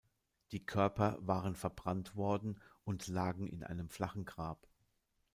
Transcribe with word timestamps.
Die 0.51 0.65
Körper 0.65 1.19
waren 1.19 1.53
verbrannt 1.53 2.15
worden 2.15 2.59
und 2.85 3.05
lagen 3.05 3.45
in 3.45 3.63
einem 3.63 3.87
flachen 3.87 4.25
Grab. 4.25 4.65